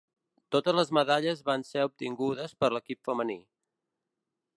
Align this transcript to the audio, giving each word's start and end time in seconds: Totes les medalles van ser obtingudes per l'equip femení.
Totes 0.53 0.75
les 0.77 0.91
medalles 0.97 1.43
van 1.49 1.65
ser 1.67 1.83
obtingudes 1.89 2.57
per 2.63 2.71
l'equip 2.77 3.03
femení. 3.11 3.37